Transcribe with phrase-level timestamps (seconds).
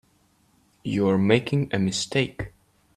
[0.83, 2.53] You are making a mistake.